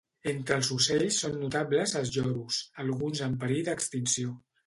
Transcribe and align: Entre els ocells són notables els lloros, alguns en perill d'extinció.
Entre 0.29 0.55
els 0.59 0.69
ocells 0.75 1.19
són 1.23 1.35
notables 1.41 1.93
els 2.01 2.13
lloros, 2.17 2.59
alguns 2.87 3.23
en 3.27 3.39
perill 3.45 3.61
d'extinció. 3.71 4.35